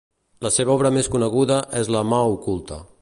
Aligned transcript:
La 0.45 0.51
seva 0.53 0.71
obra 0.75 0.91
més 0.95 1.09
coneguda 1.17 1.59
és 1.83 1.93
"La 1.97 2.03
mà 2.15 2.23
oculta". 2.39 2.81